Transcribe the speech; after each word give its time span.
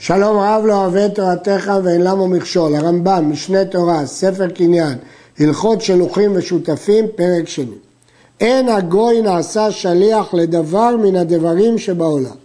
שלום 0.00 0.36
רב 0.36 0.64
לא 0.66 0.74
אוהב 0.74 1.08
תורתך 1.08 1.72
ואין 1.82 2.00
למה 2.00 2.26
מכשול, 2.26 2.74
הרמב"ם, 2.74 3.30
משנה 3.30 3.64
תורה, 3.64 4.06
ספר 4.06 4.48
קניין, 4.48 4.98
הלכות 5.38 5.80
שלוחים 5.80 6.32
ושותפים, 6.34 7.04
פרק 7.16 7.48
שני. 7.48 7.74
אין 8.40 8.68
הגוי 8.68 9.22
נעשה 9.22 9.70
שליח 9.70 10.34
לדבר 10.34 10.96
מן 10.96 11.16
הדברים 11.16 11.78
שבעולם, 11.78 12.36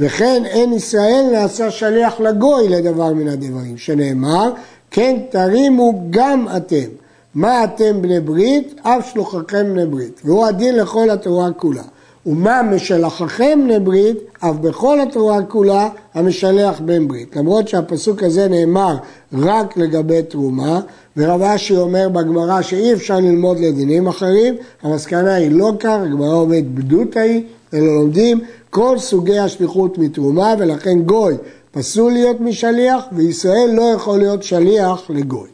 וכן 0.00 0.42
אין 0.44 0.72
ישראל 0.72 1.24
נעשה 1.32 1.70
שליח 1.70 2.20
לגוי 2.20 2.68
לדבר 2.68 3.12
מן 3.12 3.28
הדברים, 3.28 3.78
שנאמר, 3.78 4.50
כן 4.90 5.16
תרימו 5.30 6.02
גם 6.10 6.46
אתם. 6.56 6.88
מה 7.34 7.64
אתם 7.64 8.02
בני 8.02 8.20
ברית? 8.20 8.80
אף 8.82 9.10
שלוחכם 9.12 9.72
בני 9.72 9.86
ברית. 9.86 10.20
והוא 10.24 10.46
הדין 10.46 10.76
לכל 10.76 11.10
התורה 11.10 11.52
כולה. 11.52 11.82
ומה 12.26 12.62
משלחכם 12.62 13.60
בני 13.64 13.80
ברית, 13.80 14.16
אף 14.40 14.56
בכל 14.56 15.00
התורה 15.00 15.42
כולה 15.42 15.88
המשלח 16.14 16.80
בן 16.80 17.08
ברית. 17.08 17.36
למרות 17.36 17.68
שהפסוק 17.68 18.22
הזה 18.22 18.48
נאמר 18.48 18.96
רק 19.32 19.76
לגבי 19.76 20.22
תרומה, 20.22 20.80
ורב 21.16 21.42
אשי 21.42 21.76
אומר 21.76 22.08
בגמרא 22.08 22.62
שאי 22.62 22.92
אפשר 22.92 23.16
ללמוד 23.16 23.58
לדינים 23.60 24.08
אחרים, 24.08 24.54
המסקנה 24.82 25.34
היא 25.34 25.50
לא 25.50 25.72
כך, 25.80 25.98
הגמרא 26.02 26.34
אומרת 26.34 26.66
בדותא 26.74 27.18
היא, 27.18 27.42
אלא 27.74 27.86
לומדים 27.86 28.40
כל 28.70 28.98
סוגי 28.98 29.38
השליחות 29.38 29.98
מתרומה, 29.98 30.54
ולכן 30.58 31.02
גוי 31.02 31.34
פסול 31.70 32.12
להיות 32.12 32.40
משליח, 32.40 33.04
וישראל 33.12 33.70
לא 33.72 33.82
יכול 33.82 34.18
להיות 34.18 34.42
שליח 34.42 35.02
לגוי. 35.08 35.48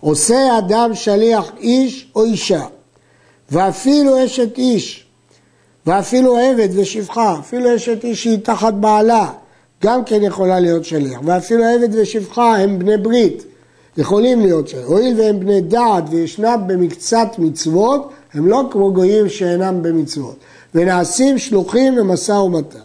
עושה 0.00 0.58
אדם 0.58 0.94
שליח 0.94 1.52
איש 1.58 2.10
או 2.16 2.24
אישה, 2.24 2.64
ואפילו 3.50 4.24
אשת 4.24 4.58
איש, 4.58 5.03
ואפילו 5.86 6.38
עבד 6.38 6.68
ושפחה, 6.76 7.36
אפילו 7.40 7.76
אשת 7.76 8.04
איש 8.04 8.22
שהיא 8.22 8.38
תחת 8.42 8.74
בעלה, 8.74 9.32
גם 9.82 10.04
כן 10.04 10.22
יכולה 10.22 10.60
להיות 10.60 10.84
שליח, 10.84 11.20
ואפילו 11.24 11.64
עבד 11.64 11.88
ושפחה 11.92 12.56
הם 12.56 12.78
בני 12.78 12.96
ברית, 12.96 13.44
יכולים 13.96 14.40
להיות 14.40 14.68
שליח. 14.68 14.86
הואיל 14.86 15.20
והם 15.20 15.40
בני 15.40 15.60
דעת 15.60 16.04
וישנם 16.10 16.60
במקצת 16.66 17.28
מצוות, 17.38 18.10
הם 18.34 18.46
לא 18.48 18.62
כמו 18.70 18.92
גויים 18.92 19.28
שאינם 19.28 19.82
במצוות, 19.82 20.36
ונעשים 20.74 21.38
שלוחים 21.38 21.96
למשא 21.98 22.32
ומתן. 22.32 22.78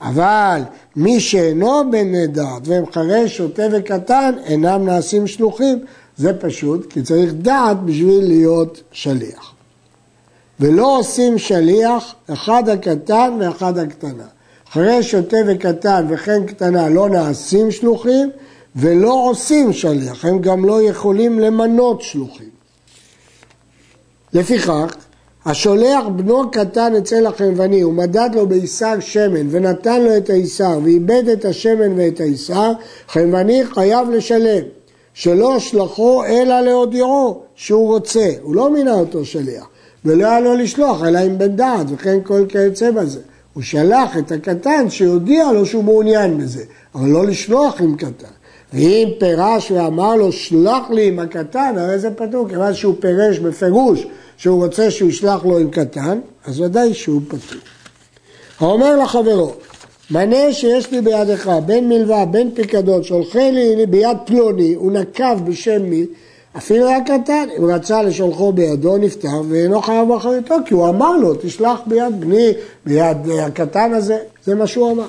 אבל 0.00 0.62
מי 0.96 1.20
שאינו 1.20 1.90
בן 1.90 2.26
דעת 2.26 2.62
והם 2.64 2.84
חרש, 2.92 3.36
שוטה 3.36 3.62
וקטן, 3.72 4.34
אינם 4.44 4.84
נעשים 4.84 5.26
שלוחים. 5.26 5.78
זה 6.16 6.32
פשוט, 6.40 6.92
כי 6.92 7.02
צריך 7.02 7.32
דעת 7.32 7.82
בשביל 7.82 8.24
להיות 8.24 8.82
שליח. 8.92 9.52
ולא 10.60 10.98
עושים 10.98 11.38
שליח 11.38 12.14
אחד 12.32 12.68
הקטן 12.68 13.38
ואחד 13.40 13.78
הקטנה. 13.78 14.26
אחרי 14.68 15.02
שוטה 15.02 15.36
וקטן 15.46 16.06
וכן 16.08 16.46
קטנה 16.46 16.88
לא 16.88 17.08
נעשים 17.08 17.70
שלוחים 17.70 18.30
ולא 18.76 19.28
עושים 19.30 19.72
שליח, 19.72 20.24
הם 20.24 20.38
גם 20.38 20.64
לא 20.64 20.82
יכולים 20.82 21.38
למנות 21.38 22.02
שלוחים. 22.02 22.48
לפיכך, 24.32 24.96
השולח 25.44 26.04
בנו 26.16 26.50
קטן 26.50 26.96
אצל 26.96 27.26
החנווני 27.26 27.84
ומדד 27.84 28.30
לו 28.34 28.46
בעיסר 28.46 29.00
שמן 29.00 29.46
ונתן 29.50 30.02
לו 30.02 30.16
את 30.16 30.30
העיסר 30.30 30.78
ואיבד 30.84 31.28
את 31.28 31.44
השמן 31.44 31.98
ואת 31.98 32.20
העיסר, 32.20 32.72
חנווני 33.08 33.64
חייב 33.66 34.10
לשלם, 34.10 34.62
שלא 35.14 35.58
שלחו 35.58 36.24
אלא 36.24 36.60
להודיעו 36.60 37.40
שהוא 37.54 37.88
רוצה, 37.88 38.30
הוא 38.42 38.54
לא 38.54 38.70
מינה 38.70 38.94
אותו 38.94 39.24
שליח. 39.24 39.66
ולא 40.04 40.26
היה 40.26 40.40
לו 40.40 40.54
לשלוח 40.54 41.04
אלא 41.04 41.18
עם 41.18 41.38
בן 41.38 41.56
דעת 41.56 41.86
וכן 41.90 42.18
כל 42.22 42.44
כיוצא 42.48 42.90
בזה. 42.90 43.20
הוא 43.52 43.62
שלח 43.62 44.18
את 44.18 44.32
הקטן 44.32 44.90
שיודיע 44.90 45.52
לו 45.52 45.66
שהוא 45.66 45.84
מעוניין 45.84 46.38
בזה, 46.38 46.64
אבל 46.94 47.08
לא 47.08 47.26
לשלוח 47.26 47.80
עם 47.80 47.96
קטן. 47.96 48.28
ואם 48.72 49.08
פירש 49.18 49.70
ואמר 49.70 50.16
לו 50.16 50.32
שלח 50.32 50.90
לי 50.90 51.08
עם 51.08 51.18
הקטן, 51.18 51.74
הרי 51.78 51.98
זה 51.98 52.10
פטור, 52.10 52.48
כיוון 52.48 52.74
שהוא 52.74 52.94
פירש 53.00 53.38
בפירוש 53.38 54.06
שהוא 54.36 54.64
רוצה 54.64 54.90
שהוא 54.90 55.10
ישלח 55.10 55.44
לו 55.44 55.58
עם 55.58 55.70
קטן, 55.70 56.18
אז 56.44 56.60
ודאי 56.60 56.94
שהוא 56.94 57.20
פטור. 57.28 57.60
האומר 58.60 58.96
לחברו, 58.96 59.52
מנה 60.10 60.52
שיש 60.52 60.90
לי 60.90 61.00
בידך, 61.00 61.50
בין 61.66 61.88
מלווה, 61.88 62.24
בין 62.24 62.50
פיקדון, 62.54 63.02
שהולכי 63.02 63.52
לי 63.52 63.86
ביד 63.86 64.16
פלוני, 64.26 64.74
הוא 64.74 64.92
נקב 64.92 65.44
בשם 65.44 65.82
מי, 65.82 66.06
אפילו 66.58 66.88
היה 66.88 67.00
קטן, 67.00 67.46
אם 67.58 67.64
רצה 67.64 68.02
לשולחו 68.02 68.52
בידו 68.52 68.96
נפטר 68.96 69.42
ואינו 69.48 69.82
חייב 69.82 70.08
באחריתו, 70.08 70.54
כי 70.66 70.74
הוא 70.74 70.88
אמר 70.88 71.16
לו, 71.16 71.34
תשלח 71.34 71.80
ביד 71.86 72.20
בני, 72.20 72.52
ביד 72.86 73.16
הקטן 73.40 73.92
הזה, 73.92 74.18
זה 74.44 74.54
מה 74.54 74.66
שהוא 74.66 74.92
אמר. 74.92 75.06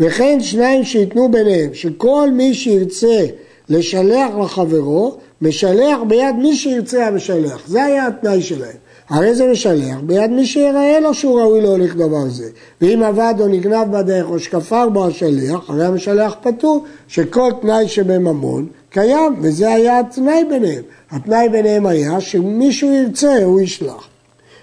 וכן 0.00 0.40
שניים 0.40 0.84
שייתנו 0.84 1.30
ביניהם, 1.30 1.74
שכל 1.74 2.28
מי 2.32 2.54
שירצה 2.54 3.26
לשלח 3.68 4.30
לחברו, 4.42 5.16
משלח 5.42 5.98
ביד 6.08 6.34
מי 6.38 6.56
שירצה 6.56 7.06
המשלח. 7.06 7.62
זה 7.66 7.84
היה 7.84 8.06
התנאי 8.06 8.42
שלהם. 8.42 8.76
הרי 9.08 9.34
זה 9.34 9.46
משלח 9.52 9.96
ביד 10.02 10.30
מי 10.30 10.46
שיראה 10.46 11.00
לו 11.00 11.14
שהוא 11.14 11.40
ראוי 11.40 11.60
להוליך 11.60 11.96
דבר 11.96 12.28
זה. 12.28 12.48
ואם 12.80 13.02
עבד 13.02 13.34
או 13.40 13.48
נגנב 13.48 13.96
בדרך 13.96 14.30
או 14.30 14.38
שכפר 14.38 14.88
בו 14.88 15.06
השליח, 15.06 15.70
הרי 15.70 15.84
המשלח 15.84 16.34
פטור 16.42 16.84
שכל 17.08 17.52
תנאי 17.60 17.88
שבממון 17.88 18.66
קיים, 18.92 19.34
וזה 19.40 19.72
היה 19.72 20.00
התנאי 20.00 20.44
ביניהם. 20.50 20.82
התנאי 21.10 21.48
ביניהם 21.48 21.86
היה 21.86 22.20
שמישהו 22.20 22.92
ירצה 22.92 23.44
הוא 23.44 23.60
ישלח. 23.60 24.08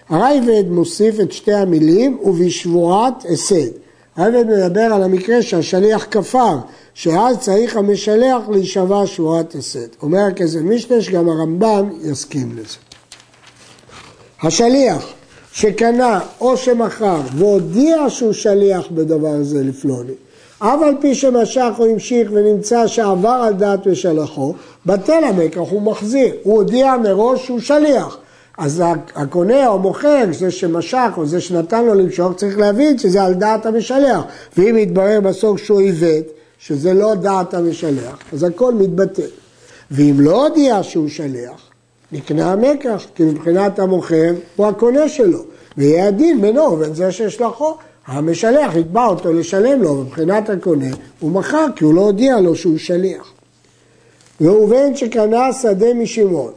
הרייבד 0.09 0.63
מוסיף 0.69 1.19
את 1.19 1.31
שתי 1.31 1.53
המילים 1.53 2.19
ובשבועת 2.23 3.25
הסד. 3.34 3.72
הרייבד 4.16 4.45
מדבר 4.47 4.81
על 4.81 5.03
המקרה 5.03 5.41
שהשליח 5.41 6.07
כפר, 6.12 6.57
שאז 6.94 7.38
צריך 7.39 7.78
המשלח 7.78 8.50
להישבע 8.51 9.07
שבועת 9.07 9.56
הסד. 9.56 9.88
אומר 10.01 10.19
הכסף 10.19 10.59
משנה 10.63 11.01
שגם 11.01 11.29
הרמב"ם 11.29 11.89
יסכים 12.03 12.51
לזה. 12.57 12.78
השליח 14.44 15.13
שקנה 15.54 16.20
או 16.42 16.58
שמכר 16.58 17.22
והודיע 17.36 18.10
שהוא 18.10 18.34
שליח 18.34 18.88
בדבר 18.92 19.44
זה 19.44 19.64
לפלוני, 19.64 20.14
אף 20.60 20.82
על 20.82 20.96
פי 21.02 21.16
שמשך 21.16 21.72
או 21.80 21.86
המשיך 21.86 22.32
ונמצא 22.34 22.88
שעבר 22.88 23.40
על 23.44 23.54
דעת 23.54 23.80
ושלחו, 23.86 24.54
בטל 24.86 25.24
המקח, 25.24 25.62
הוא 25.70 25.82
מחזיר, 25.82 26.34
הוא 26.44 26.56
הודיע 26.56 26.96
מראש 27.04 27.46
שהוא 27.46 27.60
שליח. 27.60 28.18
אז 28.58 28.84
הקונה 29.16 29.68
או 29.68 29.74
המוכר, 29.74 30.26
זה 30.32 30.52
שמשך 30.52 31.10
או 31.18 31.26
זה 31.26 31.42
שנתן 31.42 31.86
לו 31.86 31.94
למשוך, 31.94 32.34
צריך 32.36 32.58
להבין 32.58 32.98
שזה 32.98 33.24
על 33.24 33.34
דעת 33.34 33.66
המשלח. 33.66 34.22
ואם 34.58 34.78
יתברר 34.78 35.20
בסוף 35.22 35.64
שהוא 35.64 35.80
עיוות, 35.80 36.26
שזה 36.60 36.94
לא 36.94 37.16
דעת 37.16 37.54
המשלח, 37.54 38.18
אז 38.34 38.44
הכל 38.44 38.74
מתבטל. 38.74 39.30
ואם 39.92 40.16
לא 40.20 40.48
הודיע 40.48 40.84
שהוא 40.84 41.10
שליח, 41.10 41.70
נקנה 42.12 42.52
המקח, 42.52 43.06
כי 43.16 43.24
מבחינת 43.24 43.80
המוכר 43.80 44.34
הוא 44.56 44.66
הקונה 44.66 45.09
שלו, 45.09 45.44
ויהיה 45.78 46.08
הדין 46.08 46.42
בינו 46.42 46.62
ובין 46.62 46.94
זה 46.94 47.12
ששלחו. 47.12 47.74
המשלח 48.08 48.75
יתבע 48.75 49.06
אותו 49.06 49.34
לשלם 49.34 49.81
לו, 49.81 49.96
מבחינת 49.96 50.50
הקונה 50.50 50.90
הוא 51.19 51.31
מכר 51.31 51.66
כי 51.75 51.84
הוא 51.84 51.94
לא 51.94 52.02
הודיע 52.02 52.40
לו 52.40 52.56
שהוא 52.56 52.78
שליח. 52.78 53.34
ראובן 54.42 54.96
שקנה 54.96 55.53
שדה 55.53 55.94
משמעון 55.94 56.52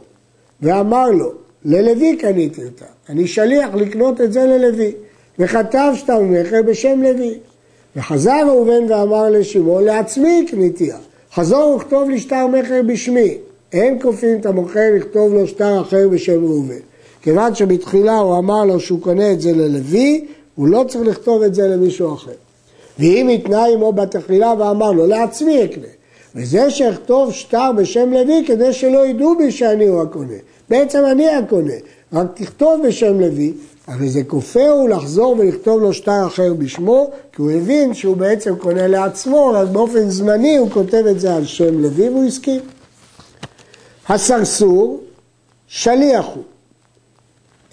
ואמר 0.61 1.11
לו, 1.11 1.31
ללוי 1.65 2.17
קניתי 2.17 2.65
אותה, 2.65 2.85
אני 3.09 3.27
שליח 3.27 3.75
לקנות 3.75 4.21
את 4.21 4.33
זה 4.33 4.45
ללוי, 4.45 4.91
וכתב 5.39 5.91
שטר 5.95 6.21
מכר 6.21 6.61
בשם 6.65 7.01
לוי. 7.03 7.37
וחזר 7.95 8.41
ראובן 8.47 8.91
ואמר 8.91 9.29
לשמעון, 9.29 9.83
לעצמי 9.83 10.45
קניתיה, 10.51 10.97
חזור 11.33 11.75
וכתוב 11.75 12.09
לי 12.09 12.19
שטר 12.19 12.47
מכר 12.47 12.81
בשמי. 12.87 13.37
אין 13.73 13.99
כופים 14.01 14.39
את 14.39 14.45
המוכר 14.45 14.89
לכתוב 14.95 15.33
לו 15.33 15.47
שטר 15.47 15.81
אחר 15.81 16.07
בשם 16.09 16.45
ראובן. 16.45 16.79
כיוון 17.21 17.55
שבתחילה 17.55 18.17
הוא 18.17 18.37
אמר 18.37 18.65
לו 18.65 18.79
שהוא 18.79 19.01
קונה 19.01 19.31
את 19.31 19.41
זה 19.41 19.51
ללוי, 19.51 20.25
הוא 20.55 20.67
לא 20.67 20.85
צריך 20.87 21.07
לכתוב 21.07 21.41
את 21.41 21.55
זה 21.55 21.67
למישהו 21.67 22.13
אחר. 22.13 22.31
ואם 22.99 23.29
התנה 23.33 23.65
עמו 23.65 23.93
בתחילה 23.93 24.53
ואמר 24.59 24.91
לו, 24.91 25.07
לעצמי 25.07 25.65
אקנה. 25.65 25.87
וזה 26.35 26.69
שאכתוב 26.69 27.31
שטר 27.31 27.71
בשם 27.77 28.13
לוי 28.13 28.43
כדי 28.47 28.73
שלא 28.73 29.07
ידעו 29.07 29.37
בי 29.37 29.51
שאני 29.51 29.87
הוא 29.87 30.01
הקונה. 30.01 30.37
בעצם 30.69 31.03
אני 31.11 31.29
הקונה, 31.29 31.73
רק 32.13 32.27
תכתוב 32.33 32.87
בשם 32.87 33.19
לוי, 33.19 33.53
הרי 33.87 34.09
זה 34.09 34.23
כופה 34.23 34.69
הוא 34.69 34.89
לחזור 34.89 35.35
ולכתוב 35.39 35.81
לו 35.81 35.93
שטר 35.93 36.27
אחר 36.27 36.53
בשמו, 36.53 37.09
כי 37.35 37.41
הוא 37.41 37.51
הבין 37.51 37.93
שהוא 37.93 38.17
בעצם 38.17 38.55
קונה 38.55 38.87
לעצמו, 38.87 39.51
רק 39.53 39.67
באופן 39.67 40.09
זמני 40.09 40.57
הוא 40.57 40.69
כותב 40.71 41.03
את 41.11 41.19
זה 41.19 41.35
על 41.35 41.45
שם 41.45 41.79
לוי 41.79 42.09
והוא 42.09 42.25
הסכים. 42.25 42.61
הסרסור, 44.09 45.01
שליח 45.67 46.25
הוא. 46.25 46.43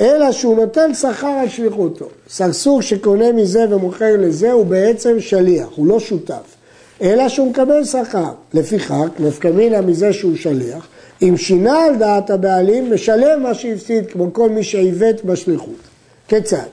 אלא 0.00 0.32
שהוא 0.32 0.56
נותן 0.56 0.94
שכר 0.94 1.26
על 1.26 1.48
שליחותו. 1.48 2.08
סרסור 2.28 2.82
שקונה 2.82 3.32
מזה 3.32 3.66
ומוכר 3.70 4.16
לזה 4.18 4.52
הוא 4.52 4.66
בעצם 4.66 5.20
שליח, 5.20 5.68
הוא 5.76 5.86
לא 5.86 6.00
שותף. 6.00 6.56
אלא 7.02 7.28
שהוא 7.28 7.50
מקבל 7.50 7.84
שכר. 7.84 8.30
לפיכך, 8.54 9.06
נפקא 9.18 9.48
מינה 9.48 9.80
מזה 9.80 10.12
שהוא 10.12 10.36
שליח, 10.36 10.86
אם 11.22 11.36
שינה 11.36 11.84
על 11.84 11.96
דעת 11.96 12.30
הבעלים, 12.30 12.94
משלם 12.94 13.42
מה 13.42 13.54
שהפסיד, 13.54 14.06
כמו 14.06 14.32
כל 14.32 14.50
מי 14.50 14.62
שעיוות 14.62 15.24
בשליחות. 15.24 15.80
כיצד? 16.28 16.66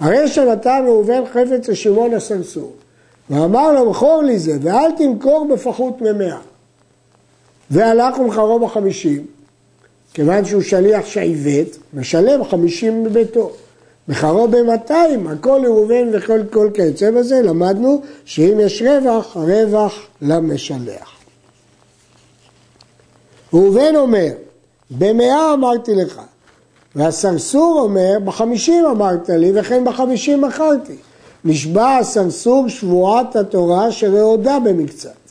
הרי 0.00 0.28
שנתן 0.28 0.84
ראובן 0.86 1.22
חפץ 1.32 1.68
לשמעון 1.68 2.14
הסרסור, 2.14 2.72
ואמר 3.30 3.72
לו, 3.72 3.90
מכור 3.90 4.22
לי 4.22 4.38
זה, 4.38 4.52
ואל 4.62 4.90
תמכור 4.98 5.48
בפחות 5.54 6.00
ממאה. 6.00 6.38
והלך 7.70 8.18
ומכרו 8.18 8.58
בחמישים, 8.58 9.26
כיוון 10.14 10.44
שהוא 10.44 10.62
שליח 10.62 11.06
שעיוות, 11.06 11.78
משלם 11.94 12.44
חמישים 12.44 13.04
מביתו. 13.04 13.52
מכרו 14.08 14.48
במאתיים, 14.48 15.26
הכל 15.26 15.60
ראובן 15.64 16.08
וכל 16.12 16.40
כל 16.50 16.70
כיוצא 16.74 17.10
בזה, 17.10 17.42
למדנו 17.42 18.02
שאם 18.24 18.60
יש 18.60 18.82
רווח, 18.82 19.36
הרווח 19.36 19.94
למשלח. 20.22 21.18
ראובן 23.52 23.96
אומר, 23.96 24.28
במאה 24.90 25.54
אמרתי 25.54 25.94
לך, 25.94 26.20
והסרסור 26.94 27.80
אומר, 27.80 28.18
בחמישים 28.24 28.86
אמרת 28.86 29.28
לי, 29.28 29.52
וכן 29.54 29.84
בחמישים 29.84 30.40
מכרתי. 30.40 30.96
נשבע 31.44 31.96
הסרסור 31.96 32.68
שבועת 32.68 33.36
התורה 33.36 33.92
שרעודה 33.92 34.58
במקצת. 34.64 35.27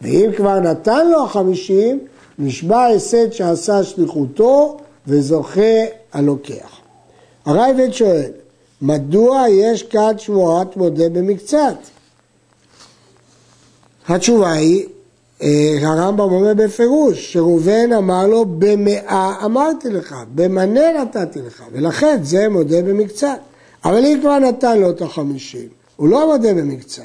ואם 0.00 0.30
כבר 0.36 0.60
נתן 0.60 1.08
לו 1.08 1.24
החמישים, 1.24 1.98
נשבע 2.38 2.86
הסד 2.86 3.32
שעשה 3.32 3.84
שליחותו 3.84 4.76
וזוכה 5.06 5.84
הלוקח. 6.12 6.80
הרייבד 7.46 7.92
שואל, 7.92 8.30
מדוע 8.82 9.44
יש 9.48 9.82
כאן 9.82 10.18
שבועת 10.18 10.76
מודה 10.76 11.08
במקצת? 11.08 11.76
התשובה 14.08 14.52
היא, 14.52 14.86
אה, 15.42 15.76
הרמב"ם 15.82 16.20
אומר 16.20 16.54
בפירוש, 16.54 17.32
שראובן 17.32 17.92
אמר 17.92 18.26
לו, 18.26 18.44
במאה 18.44 19.44
אמרתי 19.44 19.90
לך, 19.90 20.14
במנה 20.34 21.02
נתתי 21.02 21.38
לך, 21.42 21.64
ולכן 21.72 22.18
זה 22.22 22.48
מודה 22.48 22.82
במקצת. 22.82 23.38
אבל 23.84 24.04
אם 24.04 24.18
כבר 24.20 24.38
נתן 24.38 24.78
לו 24.78 24.90
את 24.90 25.02
החמישים, 25.02 25.68
הוא 25.96 26.08
לא 26.08 26.26
מודה 26.26 26.54
במקצת, 26.54 27.02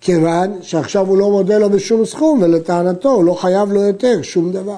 כיוון 0.00 0.58
שעכשיו 0.62 1.06
הוא 1.06 1.18
לא 1.18 1.30
מודה 1.30 1.58
לו 1.58 1.70
בשום 1.70 2.04
סכום, 2.04 2.42
ולטענתו 2.42 3.10
הוא 3.10 3.24
לא 3.24 3.34
חייב 3.34 3.72
לו 3.72 3.82
יותר 3.82 4.22
שום 4.22 4.52
דבר. 4.52 4.76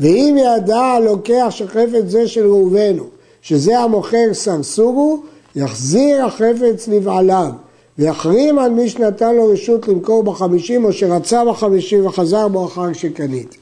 ואם 0.00 0.36
ידע 0.38 0.78
הלוקח 0.78 1.46
שחפץ 1.50 2.04
זה 2.06 2.28
של 2.28 2.46
ראובנו, 2.46 3.04
שזה 3.42 3.78
המוכר 3.78 4.32
סרסורו, 4.32 5.22
יחזיר 5.56 6.24
החפץ 6.24 6.88
לבעליו, 6.88 7.50
ויחרים 7.98 8.58
על 8.58 8.70
מי 8.70 8.88
שנתן 8.88 9.34
לו 9.34 9.48
רשות 9.48 9.88
למכור 9.88 10.22
בחמישים, 10.22 10.84
או 10.84 10.92
שרצה 10.92 11.44
בחמישים 11.44 12.06
וחזר 12.06 12.48
בו 12.48 12.66
אחר 12.66 12.92
שקניתי. 12.92 13.58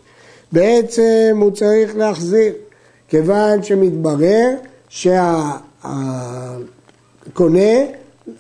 בעצם 0.53 1.39
הוא 1.41 1.51
צריך 1.51 1.97
להחזיר, 1.97 2.53
כיוון 3.09 3.63
שמתברר 3.63 4.49
שה... 4.89 5.51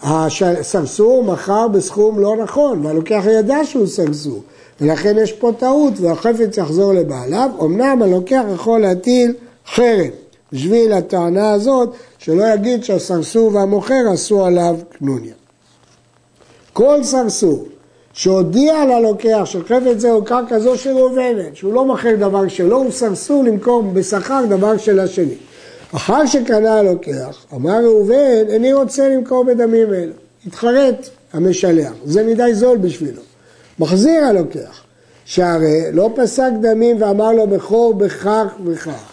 הסרסור 0.02 1.24
מכר 1.24 1.68
בסכום 1.68 2.18
לא 2.18 2.36
נכון, 2.36 2.86
והלוקח 2.86 3.22
ידע 3.30 3.58
שהוא 3.64 3.86
סרסור, 3.86 4.42
ולכן 4.80 5.16
יש 5.18 5.32
פה 5.32 5.52
טעות 5.58 5.92
והחפץ 6.00 6.56
יחזור 6.56 6.92
לבעליו, 6.92 7.50
אמנם 7.60 8.02
הלוקח 8.02 8.42
יכול 8.54 8.80
להטיל 8.80 9.34
חרם, 9.66 10.10
בשביל 10.52 10.92
הטענה 10.92 11.52
הזאת, 11.52 11.92
שלא 12.18 12.44
יגיד 12.54 12.84
שהסרסור 12.84 13.54
והמוכר 13.54 14.08
עשו 14.12 14.44
עליו 14.44 14.76
קנוניה. 14.98 15.34
כל 16.72 17.02
סרסור 17.02 17.66
שהודיע 18.12 18.84
ללוקח 18.84 19.42
שחפץ 19.44 19.96
זה 19.96 20.10
הוא 20.10 20.24
קרקע 20.24 20.58
זו 20.58 20.78
של 20.78 20.90
ראובנת, 20.90 21.56
שהוא 21.56 21.72
לא 21.72 21.84
מכר 21.84 22.14
דבר 22.18 22.48
שלו, 22.48 22.76
הוא 22.76 22.90
סרסור 22.90 23.44
למכור 23.44 23.82
בשכר 23.82 24.44
דבר 24.48 24.76
של 24.76 25.00
השני. 25.00 25.34
אחר 25.96 26.26
שקנה 26.26 26.78
הלוקח, 26.78 27.44
אמר 27.54 27.84
ראובן, 27.84 28.48
איני 28.48 28.72
רוצה 28.72 29.08
למכור 29.08 29.44
בדמים 29.44 29.94
אלו. 29.94 30.12
התחרט 30.46 31.08
המשלח, 31.32 31.92
זה 32.04 32.24
מדי 32.24 32.54
זול 32.54 32.78
בשבילו. 32.78 33.22
מחזיר 33.78 34.24
הלוקח, 34.24 34.82
שהרי 35.24 35.92
לא 35.92 36.10
פסק 36.16 36.50
דמים 36.60 37.02
ואמר 37.02 37.32
לו 37.32 37.46
בכור 37.46 37.94
בכך 37.94 38.46
וכך. 38.64 39.12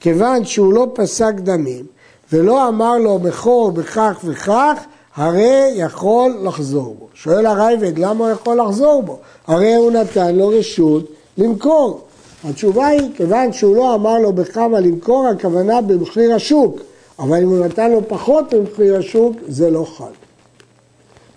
כיוון 0.00 0.44
שהוא 0.44 0.72
לא 0.72 0.86
פסק 0.94 1.34
דמים 1.34 1.86
ולא 2.32 2.68
אמר 2.68 2.98
לו 2.98 3.18
בכור 3.18 3.70
בכך 3.70 4.20
וכך, 4.24 4.84
הרי 5.16 5.72
יכול 5.74 6.38
לחזור 6.44 6.96
בו. 6.98 7.08
שואל 7.14 7.46
הרייבד, 7.46 7.98
למה 7.98 8.24
הוא 8.24 8.32
יכול 8.32 8.60
לחזור 8.60 9.02
בו? 9.02 9.18
הרי 9.46 9.74
הוא 9.74 9.90
נתן 9.90 10.34
לו 10.34 10.48
רשות 10.48 11.10
למכור. 11.38 12.04
התשובה 12.44 12.86
היא, 12.86 13.10
כיוון 13.16 13.52
שהוא 13.52 13.76
לא 13.76 13.94
אמר 13.94 14.18
לו 14.18 14.32
בכמה 14.32 14.80
למכור, 14.80 15.28
הכוונה 15.28 15.80
במחיר 15.80 16.34
השוק, 16.34 16.80
אבל 17.18 17.42
אם 17.42 17.48
הוא 17.48 17.66
נתן 17.66 17.90
לו 17.90 18.08
פחות 18.08 18.54
ממחיר 18.54 18.96
השוק, 18.96 19.36
זה 19.48 19.70
לא 19.70 19.86
חל. 19.96 20.12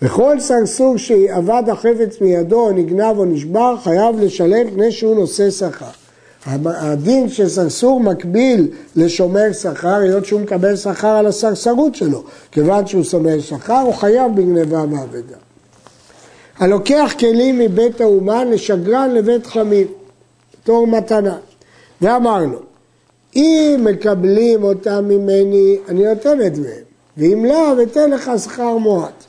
וכל 0.01 0.39
סרסור 0.39 0.97
שאבד 0.97 1.63
החפץ 1.71 2.21
מידו 2.21 2.59
או 2.59 2.71
נגנב 2.71 3.17
או 3.17 3.25
נשבר, 3.25 3.75
חייב 3.83 4.19
לשלם 4.19 4.67
לפני 4.67 4.91
שהוא 4.91 5.15
נושא 5.15 5.49
שכר. 5.49 5.85
הדין 6.65 7.29
של 7.29 7.49
סרסור 7.49 7.99
מקביל 7.99 8.67
לשומר 8.95 9.53
שכר, 9.53 9.95
היות 9.95 10.25
שהוא 10.25 10.41
מקבל 10.41 10.75
שכר 10.75 11.07
על 11.07 11.27
הסרסרות 11.27 11.95
שלו. 11.95 12.23
כיוון 12.51 12.87
שהוא 12.87 13.03
שומר 13.03 13.39
שכר, 13.39 13.79
הוא 13.79 13.93
חייב 13.93 14.35
בגניבה 14.35 14.81
ואבדה. 14.81 15.35
הלוקח 16.59 17.13
כלים 17.19 17.59
מבית 17.59 18.01
האומן 18.01 18.47
לשגרן 18.51 19.13
לבית 19.13 19.45
חמיר. 19.45 19.87
בתור 20.67 20.87
מתנה. 20.87 21.37
ואמר 22.01 22.45
לו, 22.45 22.59
אם 23.35 23.81
מקבלים 23.83 24.63
אותם 24.63 25.05
ממני, 25.07 25.77
אני 25.87 26.03
נותן 26.03 26.41
את 26.41 26.55
זה, 26.55 26.73
ואם 27.17 27.45
לא, 27.45 27.83
אתן 27.83 28.09
לך 28.09 28.31
שכר 28.43 28.77
מועט. 28.77 29.23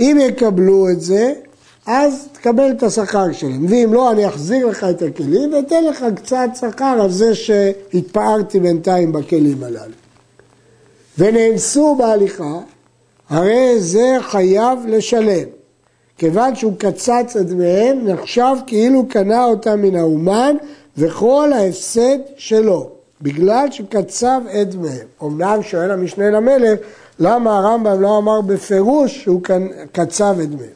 אם 0.00 0.18
יקבלו 0.20 0.88
את 0.90 1.00
זה, 1.00 1.32
אז 1.86 2.28
תקבל 2.32 2.70
את 2.70 2.82
השכר 2.82 3.32
שלהם, 3.32 3.66
ואם 3.68 3.94
לא, 3.94 4.10
אני 4.10 4.28
אחזיר 4.28 4.66
לך 4.66 4.84
את 4.84 5.02
הכלים 5.02 5.54
ואתן 5.54 5.84
לך 5.84 6.04
קצת 6.16 6.48
שכר 6.60 6.98
על 7.02 7.10
זה 7.10 7.34
שהתפארתי 7.34 8.60
בינתיים 8.60 9.12
בכלים 9.12 9.64
הללו. 9.64 9.94
ונאנסו 11.18 11.96
בהליכה, 11.98 12.58
הרי 13.28 13.80
זה 13.80 14.16
חייב 14.20 14.78
לשלם. 14.86 15.48
כיוון 16.18 16.54
שהוא 16.54 16.72
קצץ 16.78 17.36
את 17.40 17.46
דמיהם, 17.46 18.08
נחשב 18.08 18.54
כאילו 18.66 19.06
קנה 19.08 19.44
אותם 19.44 19.82
מן 19.82 19.96
האומן 19.96 20.56
וכל 20.98 21.50
ההפסד 21.54 22.18
שלו, 22.36 22.90
בגלל 23.22 23.66
שקצב 23.70 24.40
את 24.60 24.70
דמיהם. 24.70 25.06
אמנם 25.22 25.62
שואל 25.62 25.90
המשנה 25.90 26.30
למלך, 26.30 26.78
למה 27.18 27.58
הרמב"ם 27.58 28.00
לא 28.00 28.18
אמר 28.18 28.40
בפירוש 28.40 29.22
שהוא 29.22 29.40
קצב 29.92 30.36
את 30.42 30.50
דמיהם. 30.50 30.70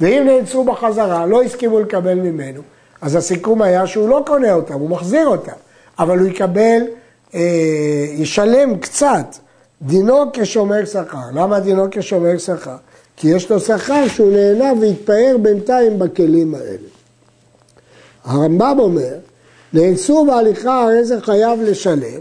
ואם 0.00 0.22
נאנסו 0.26 0.64
בחזרה, 0.64 1.26
לא 1.26 1.42
הסכימו 1.42 1.80
לקבל 1.80 2.14
ממנו, 2.14 2.60
אז 3.00 3.14
הסיכום 3.14 3.62
היה 3.62 3.86
שהוא 3.86 4.08
לא 4.08 4.22
קונה 4.26 4.52
אותם, 4.52 4.74
הוא 4.74 4.90
מחזיר 4.90 5.26
אותם, 5.26 5.52
אבל 5.98 6.18
הוא 6.18 6.28
יקבל, 6.28 6.82
אה, 7.34 7.40
ישלם 8.10 8.78
קצת, 8.78 9.36
דינו 9.82 10.24
כשומר 10.32 10.84
שכר. 10.84 11.18
למה 11.32 11.60
דינו 11.60 11.86
כשומר 11.90 12.38
שכר? 12.38 12.76
כי 13.18 13.28
יש 13.28 13.50
לו 13.50 13.60
שכר 13.60 14.08
שהוא 14.08 14.32
נהנה 14.32 14.72
והתפאר 14.80 15.36
בינתיים 15.42 15.98
בכלים 15.98 16.54
האלה. 16.54 16.88
הרמב"ם 18.24 18.76
אומר, 18.78 19.14
נאנסו 19.72 20.26
בהליכה 20.26 20.82
הרי 20.82 21.04
זה 21.04 21.20
חייב 21.20 21.62
לשלם, 21.62 22.20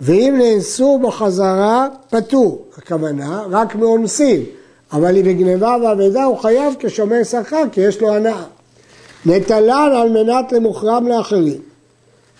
ואם 0.00 0.34
נאנסו 0.38 0.98
בחזרה 0.98 1.88
פטור, 2.10 2.64
הכוונה 2.78 3.42
רק 3.50 3.74
מאונסים, 3.74 4.44
אבל 4.92 5.16
אם 5.16 5.22
בגניבה 5.22 5.76
ואבדה 5.82 6.24
הוא 6.24 6.36
חייב 6.36 6.74
כשומר 6.78 7.24
שכר 7.24 7.62
כי 7.72 7.80
יש 7.80 8.00
לו 8.00 8.14
הנאה. 8.14 8.44
נטלן 9.26 9.90
על 9.96 10.08
מנת 10.08 10.52
למוכרם 10.52 11.08
לאחרים. 11.08 11.60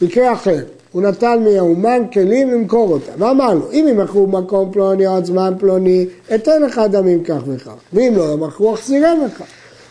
מקרה 0.02 0.32
אחר, 0.32 0.64
הוא 0.99 1.07
נתן 1.07 1.45
מהאומן 1.45 2.02
כלים 2.12 2.50
למכור 2.50 2.93
אותם. 2.93 3.12
ואמרנו, 3.19 3.61
אם 3.73 3.87
ימכרו 3.88 4.26
במקום 4.26 4.73
פלוני 4.73 5.07
או 5.07 5.17
עד 5.17 5.25
זמן 5.25 5.55
פלוני, 5.59 6.07
אתן 6.35 6.62
לך 6.62 6.81
דמים 6.90 7.25
כך 7.25 7.38
וכך. 7.47 7.75
ואם 7.93 8.12
לא 8.17 8.33
ימכרו, 8.33 8.75
אחזירם 8.75 9.19
לך. 9.26 9.43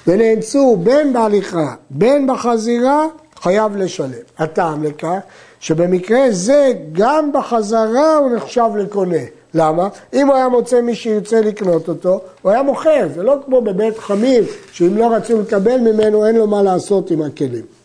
ונאנסו 0.08 0.78
בין 0.84 1.14
בהליכה, 1.14 1.74
בין 1.90 2.28
בחזירה, 2.28 3.06
חייב 3.42 3.78
לשלם. 3.78 4.10
הטעם 4.38 4.84
לכך, 4.84 5.18
שבמקרה 5.60 6.26
זה, 6.32 6.72
גם 6.92 7.32
בחזרה 7.34 8.18
הוא 8.18 8.36
נחשב 8.36 8.70
לקונה. 8.78 9.24
למה? 9.54 9.88
אם 10.14 10.28
הוא 10.28 10.36
היה 10.36 10.50
מוצא 10.50 10.82
מי 10.82 10.96
שירצה 10.96 11.42
לקנות 11.42 11.90
אותו, 11.90 12.22
הוא 12.42 12.52
היה 12.52 12.64
מוכר. 12.64 13.08
זה 13.16 13.24
לא 13.24 13.36
כמו 13.46 13.62
בבית 13.62 13.98
חמים, 13.98 14.44
שאם 14.72 14.98
לא 14.98 15.14
רצו 15.14 15.42
לקבל 15.42 15.78
ממנו, 15.78 16.26
אין 16.26 16.36
לו 16.36 16.48
מה 16.48 16.64
לעשות 16.64 17.12
עם 17.12 17.22
הכלים. 17.22 17.77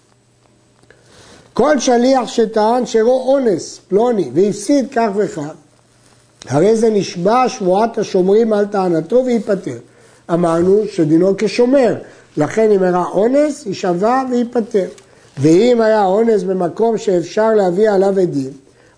כל 1.54 1.78
שליח 1.78 2.28
שטען 2.28 2.86
שרו 2.86 3.32
אונס, 3.32 3.80
פלוני, 3.88 4.30
והפסיד 4.34 4.86
כך 4.92 5.08
וכך, 5.16 5.50
הרי 6.48 6.76
זה 6.76 6.90
נשבע 6.90 7.48
שבועת 7.48 7.98
השומרים 7.98 8.52
על 8.52 8.66
טענתו 8.66 9.22
וייפטר. 9.26 9.78
אמרנו 10.32 10.82
שדינו 10.92 11.34
כשומר, 11.38 11.94
לכן 12.36 12.70
אם 12.70 12.82
הראה 12.82 13.04
אונס, 13.06 13.66
יישבע 13.66 14.22
וייפטר. 14.30 14.86
ואם 15.38 15.80
היה 15.80 16.04
אונס 16.04 16.42
במקום 16.42 16.98
שאפשר 16.98 17.54
להביא 17.54 17.90
עליו 17.90 18.18
עדים, 18.18 18.50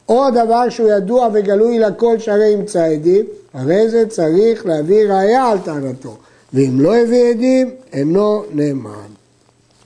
או 0.08 0.30
דבר 0.30 0.68
שהוא 0.68 0.90
ידוע 0.90 1.28
וגלוי 1.32 1.78
לכל 1.78 2.18
שהרי 2.18 2.49
ימצא 2.49 2.84
עדים, 2.84 3.25
הרי 3.54 3.88
זה 3.88 4.06
צריך 4.08 4.66
להביא 4.66 5.12
ראייה 5.12 5.44
על 5.49 5.58
טענתו. 5.58 6.16
ואם 6.52 6.80
לא 6.80 6.96
הביא 6.96 7.30
עדים, 7.30 7.70
אינו 7.92 8.44
נאמן. 8.52 8.90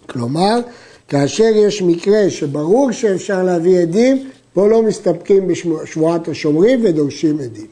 כלומר, 0.07 0.61
כאשר 1.09 1.51
יש 1.55 1.83
מקרה 1.83 2.31
שברור 2.31 2.93
שאפשר 2.93 3.43
להביא 3.43 3.79
עדים, 3.79 4.31
פה 4.53 4.69
לא 4.69 4.83
מסתפקים 4.83 5.49
בשבועת 5.49 6.29
השומרים 6.29 6.81
ודורשים 6.85 7.39
עדים. 7.41 7.67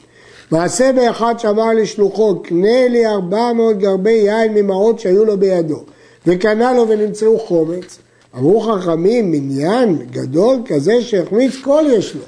מעשה 0.50 0.92
באחד 0.92 1.34
שאמר 1.38 1.72
לשלוחו, 1.72 2.42
קנה 2.42 2.88
לי 2.88 3.06
ארבע 3.06 3.52
מאות 3.52 3.78
גרבי 3.78 4.10
יין 4.10 4.54
ממעות 4.54 5.00
שהיו 5.00 5.24
לו 5.24 5.38
בידו, 5.38 5.84
וקנה 6.26 6.72
לו 6.72 6.88
ונמצאו 6.88 7.38
חומץ. 7.38 7.98
אמרו 8.38 8.60
חכמים, 8.60 9.30
מניין 9.30 9.98
גדול 10.10 10.56
כזה 10.66 11.02
שהחמיץ 11.02 11.56
כל 11.62 11.84
יש 11.88 12.14
לו. 12.14 12.22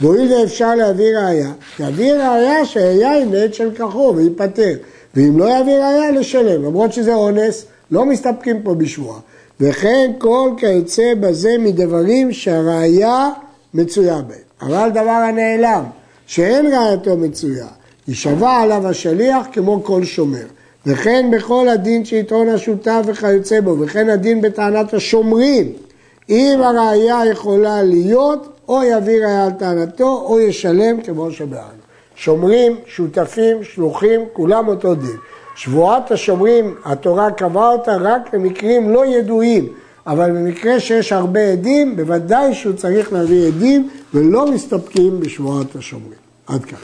והואיל 0.00 0.32
ואפשר 0.32 0.74
להביא 0.74 1.16
ראייה, 1.16 1.52
יביא 1.80 2.12
ראייה 2.12 2.64
שהיין 2.64 3.28
מת 3.28 3.54
של 3.54 3.74
כחו 3.74 4.14
וייפטר. 4.16 4.74
ואם 5.14 5.38
לא 5.38 5.44
יביא 5.44 5.72
ראייה, 5.72 6.10
לשלם. 6.10 6.64
למרות 6.64 6.92
שזה 6.92 7.14
אונס, 7.14 7.64
לא 7.90 8.06
מסתפקים 8.06 8.62
פה 8.62 8.74
בשבועה. 8.74 9.20
וכן 9.62 10.10
כל 10.18 10.50
כיוצא 10.56 11.14
בזה 11.20 11.56
מדברים 11.58 12.32
שהראייה 12.32 13.28
מצויה 13.74 14.20
בהם. 14.22 14.38
אבל 14.62 14.90
דבר 14.90 15.10
הנעלם, 15.10 15.84
שאין 16.26 16.66
ראייתו 16.66 17.16
מצויה, 17.16 17.66
יישבע 18.08 18.50
עליו 18.50 18.88
השליח 18.88 19.46
כמו 19.52 19.84
כל 19.84 20.04
שומר. 20.04 20.46
וכן 20.86 21.30
בכל 21.32 21.68
הדין 21.68 22.04
שיתרון 22.04 22.48
השותף 22.48 23.02
וכיוצא 23.06 23.60
בו, 23.60 23.76
וכן 23.80 24.08
הדין 24.08 24.40
בטענת 24.40 24.94
השומרים. 24.94 25.72
אם 26.28 26.60
הראייה 26.62 27.26
יכולה 27.30 27.82
להיות, 27.82 28.48
או 28.68 28.82
יביא 28.82 29.24
ראייה 29.24 29.44
על 29.44 29.50
טענתו, 29.50 30.24
או 30.28 30.40
ישלם 30.40 31.00
כמו 31.00 31.30
שבאנו. 31.30 31.82
שומרים, 32.16 32.76
שותפים, 32.86 33.64
שלוחים, 33.64 34.20
כולם 34.32 34.68
אותו 34.68 34.94
דין. 34.94 35.16
שבועת 35.54 36.10
השומרים, 36.10 36.74
התורה 36.84 37.30
קבעה 37.30 37.68
אותה 37.68 37.96
רק 38.00 38.34
במקרים 38.34 38.90
לא 38.90 39.06
ידועים, 39.06 39.68
אבל 40.06 40.30
במקרה 40.30 40.80
שיש 40.80 41.12
הרבה 41.12 41.40
עדים, 41.40 41.96
בוודאי 41.96 42.54
שהוא 42.54 42.72
צריך 42.72 43.12
להביא 43.12 43.46
עדים 43.46 43.90
ולא 44.14 44.52
מסתפקים 44.52 45.20
בשבועת 45.20 45.76
השומרים. 45.76 46.18
עד 46.46 46.64
כאן. 46.64 46.78